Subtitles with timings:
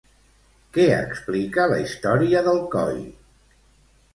[0.77, 2.99] Què explica la història d'Alcoi?